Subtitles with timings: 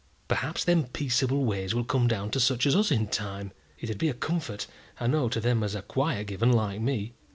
[0.27, 3.51] Perhaps them peaceable ways will come down to such as us in time.
[3.77, 4.65] It'd be a comfort,
[4.99, 7.13] I know, to them as are quiet given, like me.